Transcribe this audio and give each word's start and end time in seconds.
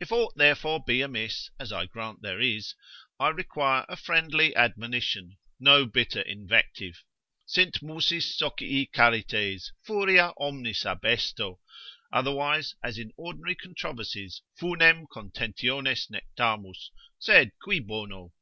If 0.00 0.12
aught 0.12 0.34
therefore 0.36 0.84
be 0.86 1.00
amiss 1.00 1.48
(as 1.58 1.72
I 1.72 1.86
grant 1.86 2.20
there 2.20 2.38
is), 2.42 2.74
I 3.18 3.28
require 3.30 3.86
a 3.88 3.96
friendly 3.96 4.54
admonition, 4.54 5.38
no 5.58 5.86
bitter 5.86 6.20
invective, 6.20 7.02
Sint 7.46 7.80
musis 7.80 8.34
socii 8.36 8.90
Charites, 8.92 9.70
Furia 9.82 10.34
omnis 10.38 10.84
abesto, 10.84 11.58
otherwise, 12.12 12.74
as 12.84 12.98
in 12.98 13.12
ordinary 13.16 13.54
controversies, 13.54 14.42
funem 14.60 15.06
contentionis 15.10 16.10
nectamus, 16.10 16.90
sed 17.18 17.52
cui 17.64 17.80
bono? 17.80 18.34